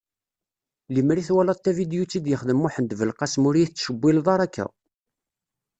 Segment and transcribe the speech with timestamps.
[0.95, 4.65] Limer i twalaḍ tavidyut i d-yexdem Muḥend Belqasem ur iyi-tettcewwileḍ ara akka.